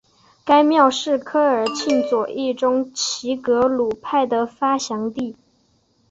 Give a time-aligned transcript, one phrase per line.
[0.43, 5.35] 该庙是科尔沁左翼中旗格鲁派的发祥地。